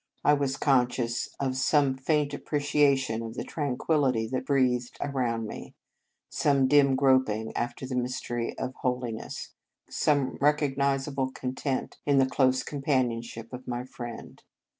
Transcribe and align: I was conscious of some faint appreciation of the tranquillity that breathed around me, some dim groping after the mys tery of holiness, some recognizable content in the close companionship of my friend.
I 0.25 0.33
was 0.33 0.57
conscious 0.57 1.29
of 1.39 1.55
some 1.55 1.93
faint 1.95 2.33
appreciation 2.33 3.21
of 3.21 3.35
the 3.35 3.43
tranquillity 3.43 4.25
that 4.29 4.47
breathed 4.47 4.97
around 4.99 5.45
me, 5.45 5.75
some 6.27 6.67
dim 6.67 6.95
groping 6.95 7.55
after 7.55 7.85
the 7.85 7.93
mys 7.95 8.19
tery 8.19 8.55
of 8.57 8.73
holiness, 8.81 9.51
some 9.91 10.37
recognizable 10.41 11.29
content 11.31 11.99
in 12.03 12.17
the 12.17 12.25
close 12.25 12.63
companionship 12.63 13.53
of 13.53 13.67
my 13.67 13.83
friend. 13.85 14.41